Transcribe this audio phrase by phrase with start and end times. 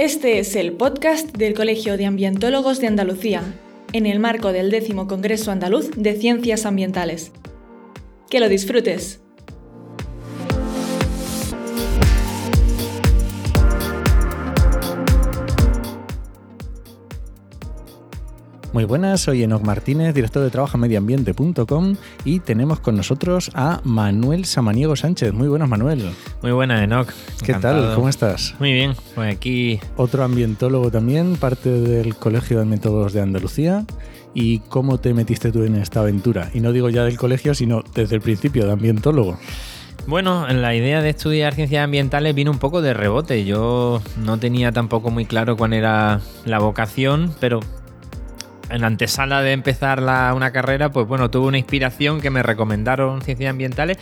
[0.00, 3.42] Este es el podcast del Colegio de Ambientólogos de Andalucía,
[3.92, 7.32] en el marco del décimo Congreso Andaluz de Ciencias Ambientales.
[8.30, 9.20] Que lo disfrutes.
[18.72, 24.44] Muy buenas, soy Enoc Martínez, director de trabajo medioambiente.com y tenemos con nosotros a Manuel
[24.44, 25.32] Samaniego Sánchez.
[25.32, 26.08] Muy buenas, Manuel.
[26.40, 27.12] Muy buenas, Enoc.
[27.44, 27.96] ¿Qué tal?
[27.96, 28.54] ¿Cómo estás?
[28.60, 29.80] Muy bien, pues aquí...
[29.96, 33.84] Otro ambientólogo también, parte del Colegio de Ambientólogos de Andalucía.
[34.34, 36.50] ¿Y cómo te metiste tú en esta aventura?
[36.54, 39.36] Y no digo ya del colegio, sino desde el principio de ambientólogo.
[40.06, 43.44] Bueno, la idea de estudiar ciencias ambientales vino un poco de rebote.
[43.44, 47.60] Yo no tenía tampoco muy claro cuál era la vocación, pero
[48.70, 53.22] en la antesala de empezar una carrera, pues bueno, tuve una inspiración que me recomendaron
[53.22, 53.98] ciencias ambientales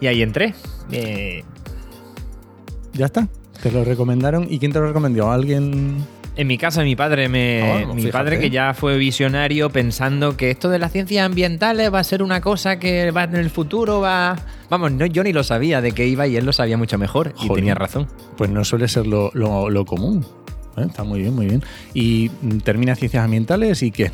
[0.00, 0.54] y ahí entré.
[0.90, 1.44] Eh,
[2.92, 3.28] ya está,
[3.62, 4.46] te lo recomendaron.
[4.50, 5.30] ¿Y quién te lo recomendó?
[5.30, 6.04] ¿Alguien?
[6.36, 10.50] En mi casa, mi padre, me, ah, mi padre que ya fue visionario pensando que
[10.50, 14.00] esto de las ciencias ambientales va a ser una cosa que va en el futuro
[14.00, 14.36] va...
[14.70, 17.34] Vamos, no, yo ni lo sabía de qué iba y él lo sabía mucho mejor
[17.42, 18.06] y tenía razón.
[18.36, 20.24] Pues no suele ser lo, lo común.
[20.82, 20.86] ¿Eh?
[20.88, 21.62] Está muy bien, muy bien.
[21.94, 22.28] ¿Y
[22.64, 24.10] termina ciencias ambientales y qué?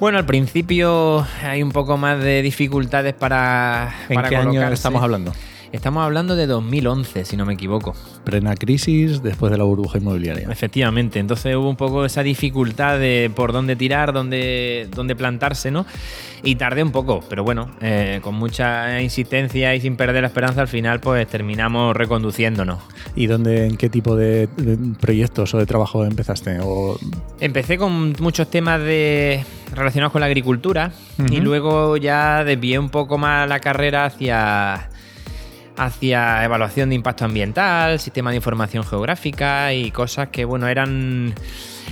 [0.00, 3.94] Bueno, al principio hay un poco más de dificultades para.
[4.08, 5.32] ¿En qué año estamos hablando?
[5.72, 7.94] Estamos hablando de 2011, si no me equivoco.
[8.24, 10.46] Plena crisis después de la burbuja inmobiliaria.
[10.50, 15.86] Efectivamente, entonces hubo un poco esa dificultad de por dónde tirar, dónde, dónde plantarse, ¿no?
[16.42, 20.60] Y tardé un poco, pero bueno, eh, con mucha insistencia y sin perder la esperanza,
[20.60, 22.80] al final pues terminamos reconduciéndonos.
[23.16, 24.50] ¿Y dónde, en qué tipo de,
[25.00, 26.58] proyectos o de trabajo empezaste?
[26.60, 26.98] O...
[27.40, 29.42] Empecé con muchos temas de
[29.74, 30.92] relacionados con la agricultura
[31.30, 34.90] y luego ya desvié un poco más la carrera hacia
[35.76, 41.34] hacia evaluación de impacto ambiental, sistema de información geográfica y cosas que, bueno, eran,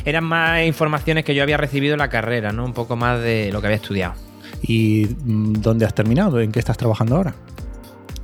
[0.05, 2.65] eran más informaciones que yo había recibido en la carrera, ¿no?
[2.65, 4.15] Un poco más de lo que había estudiado.
[4.63, 6.41] ¿Y mm, dónde has terminado?
[6.41, 7.35] ¿En qué estás trabajando ahora?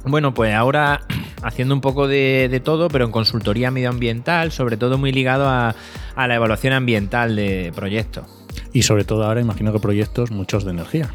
[0.05, 1.01] Bueno, pues ahora
[1.43, 5.75] haciendo un poco de, todo, pero en consultoría medioambiental, sobre todo muy ligado a,
[6.15, 8.25] a la evaluación ambiental de proyectos.
[8.73, 11.11] Y sobre todo ahora imagino que proyectos muchos de energía.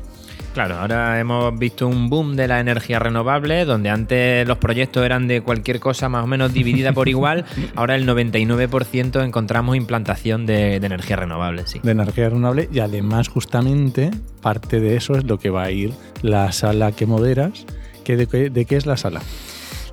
[0.54, 5.28] Claro, ahora hemos visto un boom de la energía renovable, donde antes los proyectos eran
[5.28, 7.46] de cualquier cosa más o menos dividida por igual,
[7.76, 11.80] ahora el 99% encontramos implantación de, energía renovable, sí.
[11.82, 15.94] De energía renovable y además justamente parte de eso es lo que va a ir
[16.22, 17.66] la sala que moderas.
[18.06, 19.22] de qué es la sala?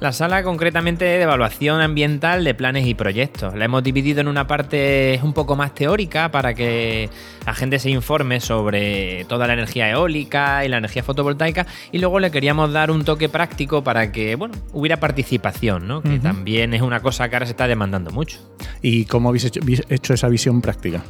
[0.00, 3.52] La sala concretamente de evaluación ambiental de planes y proyectos.
[3.56, 7.10] La hemos dividido en una parte un poco más teórica para que
[7.44, 12.20] la gente se informe sobre toda la energía eólica y la energía fotovoltaica y luego
[12.20, 16.00] le queríamos dar un toque práctico para que bueno, hubiera participación, ¿no?
[16.00, 18.38] que también es una cosa que ahora se está demandando mucho.
[18.80, 19.50] ¿Y cómo habéis
[19.88, 21.02] hecho esa visión práctica?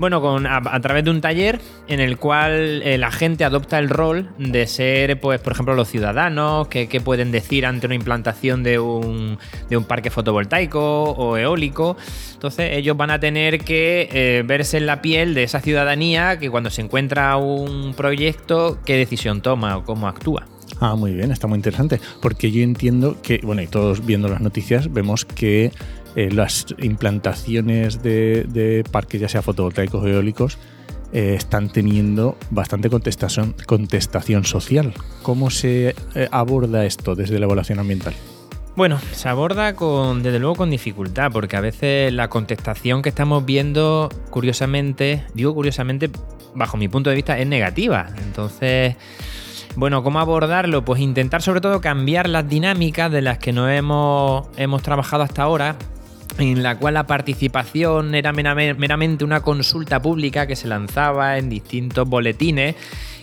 [0.00, 3.90] Bueno, con, a, través de un taller en el cual eh, la gente adopta el
[3.90, 8.78] rol de ser, pues, por ejemplo, los ciudadanos, que, pueden decir ante una implantación de
[8.78, 9.38] un,
[9.68, 11.98] de un, parque fotovoltaico o eólico.
[12.32, 16.48] Entonces, ellos van a tener que eh, verse en la piel de esa ciudadanía que
[16.48, 20.49] cuando se encuentra un proyecto, qué decisión toma o cómo actúa.
[20.80, 22.00] Ah, muy bien, está muy interesante.
[22.20, 25.72] Porque yo entiendo que, bueno, y todos viendo las noticias, vemos que
[26.16, 30.58] eh, las implantaciones de, parques, ya sea fotovoltaicos o eólicos,
[31.12, 34.94] eh, están teniendo bastante contestación, social.
[35.22, 38.14] ¿Cómo se eh, aborda esto desde la evaluación ambiental?
[38.74, 43.44] Bueno, se aborda con, desde luego con dificultad, porque a veces la contestación que estamos
[43.44, 46.08] viendo, curiosamente, digo curiosamente,
[46.54, 48.06] bajo mi punto de vista, es negativa.
[48.24, 48.96] Entonces,
[49.76, 50.84] bueno, ¿cómo abordarlo?
[50.84, 55.42] Pues intentar sobre todo cambiar las dinámicas de las que no hemos, hemos trabajado hasta
[55.42, 55.76] ahora
[56.38, 62.08] en la cual la participación era meramente una consulta pública que se lanzaba en distintos
[62.08, 62.76] boletines.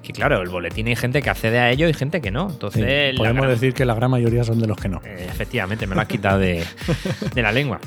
[0.03, 2.49] Que claro, el boletín hay gente que accede a ello y gente que no.
[2.49, 5.01] Entonces, podemos decir que la gran mayoría son de los que no.
[5.03, 6.63] Eh, efectivamente, me lo has quitado de,
[7.35, 7.79] de la lengua.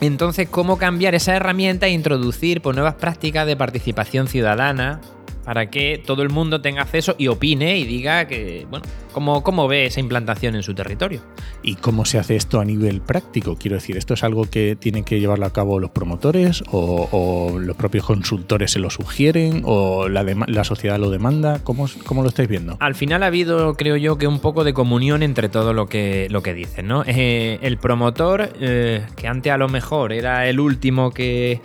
[0.00, 5.00] Entonces, ¿cómo cambiar esa herramienta e introducir pues, nuevas prácticas de participación ciudadana
[5.44, 9.68] para que todo el mundo tenga acceso y opine y diga que, bueno, cómo, cómo
[9.68, 11.20] ve esa implantación en su territorio.
[11.62, 13.56] ¿Y cómo se hace esto a nivel práctico?
[13.56, 17.76] Quiero decir, ¿esto es algo que tienen que llevarlo a cabo los promotores o, los
[17.76, 21.60] propios consultores se lo sugieren o la, la sociedad lo demanda?
[21.62, 22.76] ¿Cómo, ¿Cómo, lo estáis viendo?
[22.80, 26.28] Al final ha habido, creo yo, que un poco de comunión entre todo lo que,
[26.30, 27.04] lo que dicen, ¿no?
[27.06, 31.60] Eh, el promotor, eh, que antes a lo mejor era el último que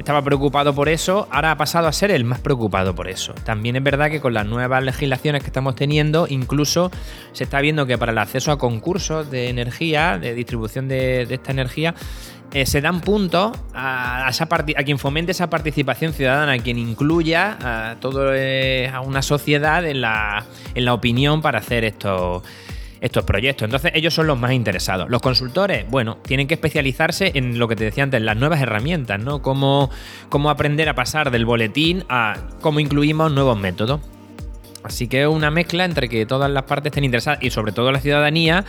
[0.00, 3.34] estaba preocupado por eso, ahora ha pasado a ser el más preocupado por eso.
[3.44, 6.90] También es verdad que con las nuevas legislaciones que estamos teniendo, incluso
[7.32, 11.52] se está viendo que para el acceso a concursos de energía, de distribución de, esta
[11.52, 11.94] energía,
[12.52, 14.30] eh, se dan puntos a,
[14.86, 20.46] quien fomente esa participación ciudadana, a quien incluya a, todo, eh, una sociedad en la,
[20.74, 22.42] en la opinión para hacer estos
[23.00, 23.66] estos proyectos.
[23.66, 25.08] Entonces ellos son los más interesados.
[25.08, 29.20] Los consultores, bueno, tienen que especializarse en lo que te decía antes, las nuevas herramientas,
[29.20, 29.42] ¿no?
[29.42, 29.90] Cómo,
[30.28, 34.00] cómo aprender a pasar del boletín a cómo incluimos nuevos métodos.
[34.82, 37.92] Así que es una mezcla entre que todas las partes estén interesadas y sobre todo
[37.92, 38.64] la ciudadanía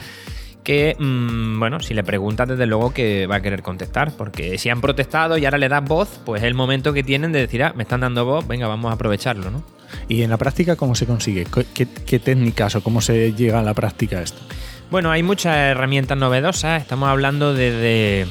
[0.64, 4.70] que, mm, bueno, si le preguntas, desde luego que va a querer contestar, porque si
[4.70, 7.64] han protestado y ahora le das voz, pues es el momento que tienen de decir,
[7.64, 9.64] ah, me están dando voz, venga, vamos a aprovecharlo, ¿no?
[10.08, 11.46] ¿Y en la práctica cómo se consigue?
[11.74, 14.42] ¿Qué, técnicas o cómo se llega a la práctica esto?
[14.90, 18.28] Bueno, hay muchas herramientas novedosas, estamos hablando desde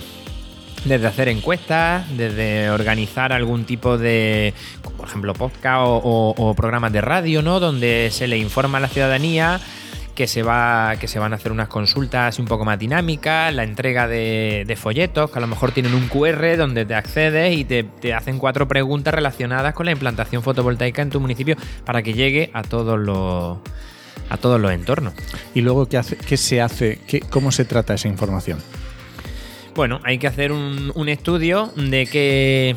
[0.85, 4.55] desde hacer encuestas, desde organizar algún tipo de,
[4.97, 7.61] por ejemplo, podcast o, programas de radio, ¿no?
[7.61, 9.61] Donde se le informa a la ciudadanía
[10.21, 13.65] que se, va, que se van a hacer unas consultas un poco más dinámicas, la
[13.65, 18.13] entrega de, folletos, que a lo mejor tienen un QR donde te accedes y te,
[18.13, 21.57] hacen cuatro preguntas relacionadas con la implantación fotovoltaica en tu municipio
[21.87, 23.61] para que llegue a todos los
[24.29, 25.15] a todos los entornos.
[25.55, 26.99] ¿Y luego qué, hace, qué se hace?
[27.07, 28.59] Qué, ¿Cómo se trata esa información?
[29.75, 32.77] Bueno, hay que hacer un, un estudio de qué,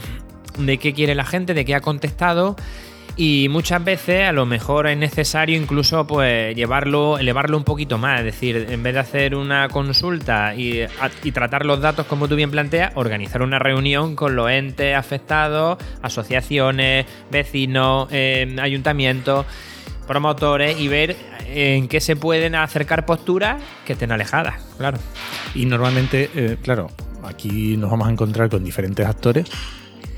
[0.59, 2.55] de qué quiere la gente, de qué ha contestado
[3.15, 8.19] y muchas veces a lo mejor es necesario incluso pues llevarlo, elevarlo un poquito más,
[8.19, 10.85] es decir, en vez de hacer una consulta y,
[11.31, 17.05] tratar los datos como tú bien planteas, organizar una reunión con los entes afectados, asociaciones,
[17.31, 19.45] vecinos, eh, ayuntamientos,
[20.07, 21.15] promotores y ver
[21.47, 24.97] en qué se pueden acercar posturas que estén alejadas, claro.
[25.53, 26.89] Y normalmente, eh, claro,
[27.23, 29.49] aquí nos vamos a encontrar con diferentes actores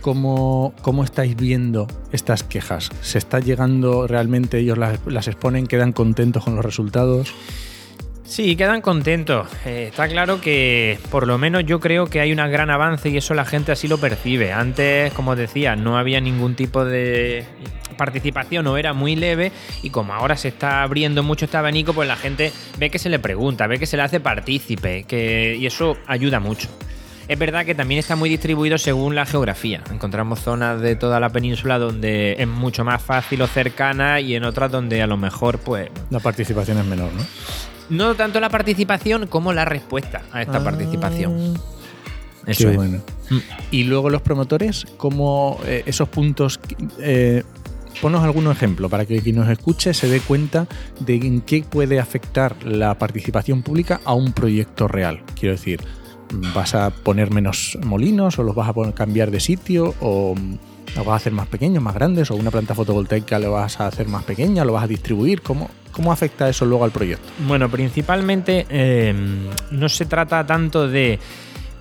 [0.05, 2.91] ¿Cómo, ¿Cómo, estáis viendo estas quejas?
[3.01, 7.33] ¿Se está llegando realmente, ellos las, exponen, quedan contentos con los resultados?
[8.23, 9.47] Sí, quedan contentos.
[9.65, 13.17] Eh, está claro que por lo menos yo creo que hay un gran avance y
[13.17, 14.53] eso la gente así lo percibe.
[14.53, 17.43] Antes, como decía, no había ningún tipo de
[17.97, 19.51] participación o era muy leve
[19.81, 23.09] y como ahora se está abriendo mucho este abanico, pues la gente ve que se
[23.09, 25.03] le pregunta, ve que se le hace partícipe
[25.59, 26.69] y eso ayuda mucho.
[27.27, 29.81] Es verdad que también está muy distribuido según la geografía.
[29.91, 34.43] Encontramos zonas de toda la península donde es mucho más fácil o cercana y en
[34.43, 35.89] otras donde a lo mejor pues...
[36.11, 37.23] La participación es menor, ¿no?
[37.89, 40.63] No tanto la participación como la respuesta a esta ah.
[40.63, 41.55] participación.
[42.45, 42.75] Eso es.
[42.75, 43.01] bueno.
[43.31, 43.37] Mm.
[43.71, 46.59] Y luego los promotores, como eh, esos puntos...
[46.99, 47.43] Eh,
[48.01, 50.67] ponos algún ejemplo para que quien nos escuche se dé cuenta
[50.99, 55.23] de en qué puede afectar la participación pública a un proyecto real.
[55.39, 55.79] Quiero decir,
[56.53, 60.35] vas a poner menos molinos o los vas a cambiar de sitio o
[60.95, 63.87] los vas a hacer más pequeños, más grandes o una planta fotovoltaica lo vas a
[63.87, 65.41] hacer más pequeña, lo vas a distribuir.
[65.41, 67.27] ¿Cómo, cómo afecta eso luego al proyecto?
[67.47, 71.19] Bueno, principalmente em, no se trata tanto de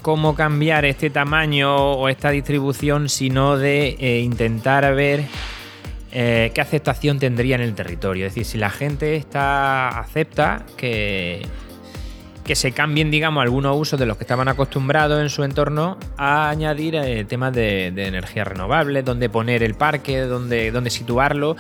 [0.03, 5.25] cómo cambiar este tamaño o esta distribución, sino de eh, intentar ver
[6.13, 8.27] eh, qué aceptación tendría en el territorio.
[8.27, 11.47] Es decir, si la gente está acepta que
[12.45, 16.51] que se cambien, digamos, algunos usos de los que estaban acostumbrados en su entorno a
[16.51, 21.57] añadir eh, temas de, energía renovable, donde poner el parque, donde, donde situarlo.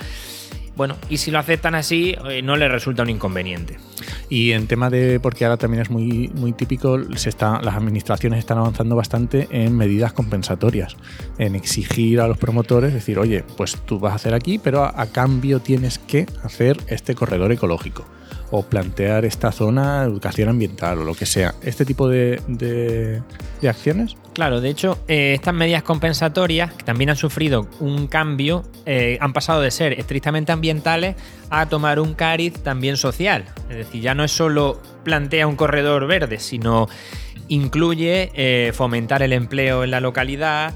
[0.76, 3.76] Bueno, y si lo aceptan así, eh, no les resulta un inconveniente.
[4.28, 8.40] Y en tema de, porque ahora también es muy, muy típico, se está, las administraciones
[8.40, 10.96] están avanzando bastante en medidas compensatorias,
[11.38, 15.06] en exigir a los promotores, decir, oye, pues tú vas a hacer aquí, pero a
[15.06, 18.04] cambio tienes que hacer este corredor ecológico
[18.56, 21.56] o plantear esta zona educación ambiental o lo que sea.
[21.62, 23.20] Este tipo de, de,
[23.68, 24.16] acciones.
[24.32, 29.32] Claro, de hecho, eh, estas medidas compensatorias que también han sufrido un cambio, eh, han
[29.32, 31.16] pasado de ser estrictamente ambientales
[31.50, 33.44] a tomar un cariz también social.
[33.70, 36.88] Es decir, ya no es solo plantea un corredor verde, sino
[37.48, 40.74] incluye eh, fomentar el empleo en la localidad,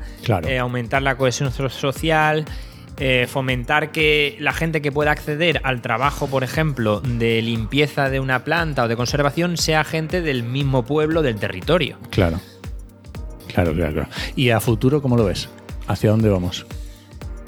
[0.58, 2.44] aumentar la cohesión social,
[2.98, 8.20] eh, fomentar que la gente que pueda acceder al trabajo, por ejemplo, de limpieza de
[8.20, 11.98] una planta o de conservación, sea gente del mismo pueblo, del territorio.
[12.10, 12.40] Claro.
[13.46, 14.08] Claro, claro, claro.
[14.36, 15.48] ¿Y a futuro cómo lo ves?
[15.86, 16.66] ¿Hacia dónde vamos?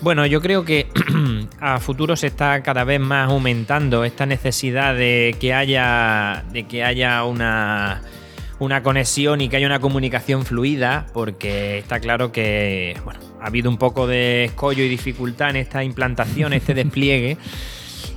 [0.02, 0.86] Bueno, yo creo que
[1.60, 6.84] a futuro se está cada vez más aumentando esta necesidad de que haya, de que
[6.84, 8.02] haya una,
[8.60, 13.68] una conexión y que haya una comunicación fluida, porque está claro que bueno, ha habido
[13.68, 17.38] un poco de escollo y dificultad en esta implantación, este despliegue.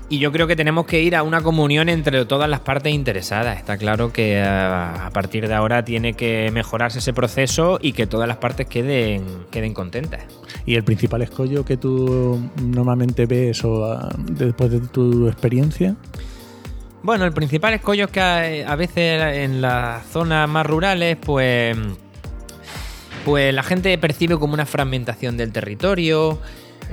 [0.10, 3.58] Y yo creo que tenemos que ir a una comunión entre todas las partes interesadas.
[3.58, 8.06] Está claro que eh, a partir de ahora tiene que mejorarse ese proceso y que
[8.06, 10.22] todas las partes queden, queden contentas.
[10.66, 15.96] ¿Y el principal escollo que tú normalmente ves o ah, después de tu experiencia?
[17.04, 21.78] Bueno, el principal escollo es que a veces en las zonas más rurales, pues
[23.26, 26.40] pues la gente percibe como una fragmentación del territorio,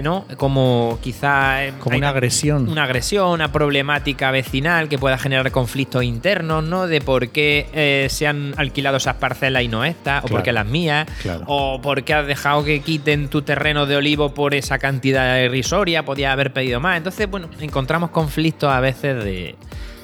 [0.00, 0.25] ¿no?
[0.37, 1.59] Como quizá...
[1.81, 2.69] Como una agresión.
[2.69, 6.87] Una agresión, una problemática vecinal que pueda generar conflictos internos, ¿no?
[6.87, 10.37] De por qué eh, se han alquilado esas parcelas y no estas, o Claro.
[10.37, 11.43] por qué las mías, Claro.
[11.49, 16.05] o por qué has dejado que quiten tu terreno de olivo por esa cantidad irrisoria,
[16.05, 16.97] podías haber pedido más.
[16.97, 19.57] Entonces, bueno, encontramos conflictos a veces de...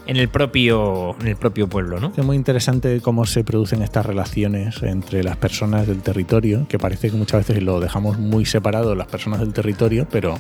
[0.07, 2.13] En el propio, en el propio pueblo, ¿no?
[2.17, 7.11] Es muy interesante cómo se producen estas relaciones entre las personas del territorio, que parece
[7.11, 10.39] que muchas veces lo dejamos muy separado las personas del territorio, pero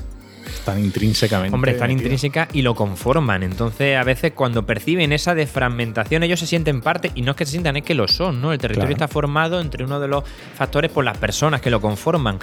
[0.66, 1.54] están intrínsecamente.
[1.54, 3.44] Hombre, están intrínsecas y lo conforman.
[3.44, 7.44] Entonces, a veces cuando perciben esa desfragmentación, ellos se sienten parte, y no es que
[7.46, 8.52] se sientan, es que lo son, ¿no?
[8.52, 9.04] El territorio Claro.
[9.04, 10.24] está formado entre uno de los
[10.56, 12.38] factores por las personas que lo conforman.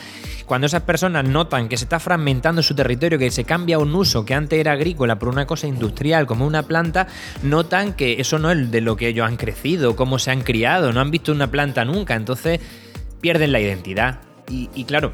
[0.46, 4.26] Cuando esas personas notan que se está fragmentando su territorio, que se cambia un uso
[4.26, 7.08] que antes era agrícola por una cosa industrial, como una planta,
[7.42, 10.94] notan que eso no es de lo que ellos han crecido, cómo se han criado,
[10.94, 12.16] no han visto una planta nunca.
[12.16, 12.60] Entonces,
[13.20, 14.20] pierden la identidad.
[14.50, 15.12] Y, y claro,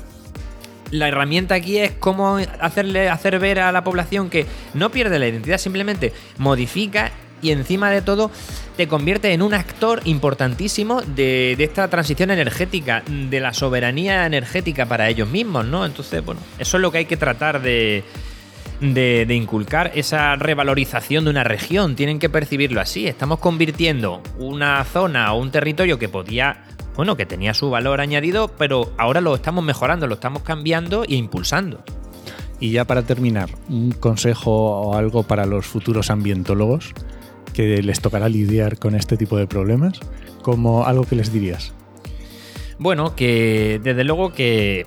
[0.92, 5.28] la herramienta aquí es cómo hacerle hacer ver a la población que no pierde la
[5.28, 8.32] identidad, simplemente modifica y encima de todo
[8.76, 15.10] te convierte en un actor importantísimo de, esta transición energética, de la soberanía energética para
[15.10, 15.86] ellos mismos, ¿no?
[15.86, 18.04] Entonces, bueno, eso es lo que hay que tratar de,
[18.82, 21.96] de, de inculcar, esa revalorización de una región.
[21.96, 23.08] Tienen que percibirlo así.
[23.08, 26.64] Estamos convirtiendo una zona o un territorio que podía
[27.00, 31.16] bueno, que tenía su valor añadido, pero ahora lo estamos mejorando, lo estamos cambiando e
[31.16, 31.82] impulsando.
[32.60, 36.92] Y ya para terminar, un consejo o algo para los futuros ambientólogos
[37.54, 40.02] que les tocará lidiar con este tipo de problemas,
[40.42, 41.72] como algo que les dirías.
[42.80, 44.86] Bueno, que desde luego que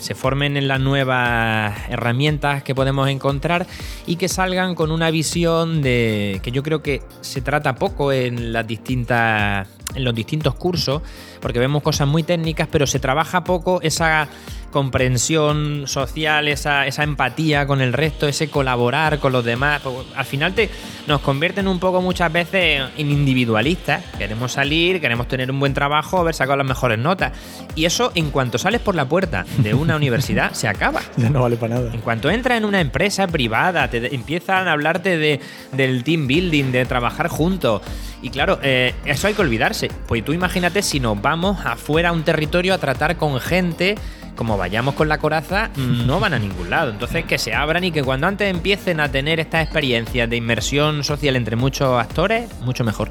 [0.00, 3.68] se formen en las nuevas herramientas que podemos encontrar
[4.04, 8.52] y que salgan con una visión de que yo creo que se trata poco en
[8.52, 11.02] las distintas en los distintos cursos,
[11.40, 14.28] porque vemos cosas muy técnicas, pero se trabaja poco esa
[14.72, 19.80] comprensión social, esa, esa empatía con el resto, ese colaborar con los demás.
[19.82, 20.68] Pues, Al final te,
[21.06, 24.04] nos convierten un poco muchas veces en individualistas.
[24.18, 27.32] Queremos salir, queremos tener un buen trabajo, haber sacado las mejores notas.
[27.76, 31.00] Y eso en cuanto sales por la puerta de una universidad se acaba.
[31.16, 31.94] Ya no vale para nada.
[31.94, 35.40] En cuanto entras en una empresa privada, te empiezan a hablarte de,
[35.72, 37.82] del team building, de trabajar juntos.
[38.22, 39.90] Y claro, eh, eso hay que olvidarse.
[40.06, 43.96] Pues tú imagínate si nos vamos afuera a un territorio a tratar con gente,
[44.36, 46.90] como vayamos con la coraza, no van a ningún lado.
[46.90, 51.04] Entonces que se abran y que cuando antes empiecen a tener estas experiencias de inmersión
[51.04, 53.08] social entre muchos actores, mucho mejor.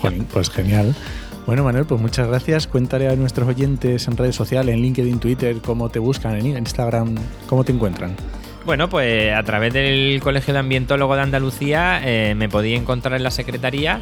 [0.00, 0.94] Jolín, pues genial.
[1.46, 2.66] Bueno, Manuel, pues muchas gracias.
[2.66, 7.14] Cuéntale a nuestros oyentes en redes sociales, en LinkedIn, Twitter, cómo te buscan, en Instagram,
[7.46, 8.16] cómo te encuentran.
[8.64, 13.22] Bueno, pues a través del Colegio de Ambientólogo de Andalucía eh, me podía encontrar en
[13.22, 14.00] la secretaría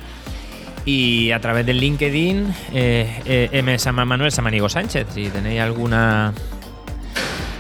[0.85, 3.77] y a través del LinkedIn eh, eh, M.
[3.81, 5.09] Sama- Manuel Samanigo Sánchez.
[5.13, 6.33] Si tenéis alguna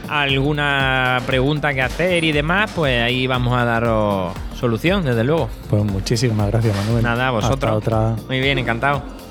[0.09, 5.49] alguna pregunta que hacer y demás, pues ahí vamos a daros solución, desde luego.
[5.69, 7.03] Pues muchísimas gracias, Manuel.
[7.03, 7.73] Nada, a vosotros.
[7.73, 8.17] Hasta otra.
[8.29, 9.22] Muy bien, encantado.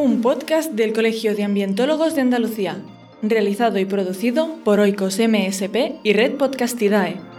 [0.00, 2.78] Un podcast del Colegio de Ambientólogos de Andalucía,
[3.20, 7.29] realizado y producido por Oikos MSP y Red Podcastidae.